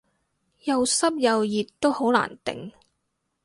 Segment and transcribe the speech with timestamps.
[0.63, 2.71] 又濕又熱都好難頂